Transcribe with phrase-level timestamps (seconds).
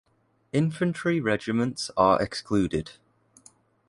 [0.51, 2.93] Infantry regiments are excluded.